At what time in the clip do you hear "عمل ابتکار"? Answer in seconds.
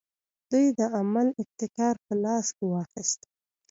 0.97-1.95